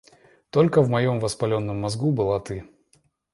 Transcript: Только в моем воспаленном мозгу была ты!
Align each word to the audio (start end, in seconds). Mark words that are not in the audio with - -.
Только 0.49 0.81
в 0.81 0.89
моем 0.89 1.19
воспаленном 1.19 1.79
мозгу 1.81 2.11
была 2.11 2.39
ты! 2.39 2.67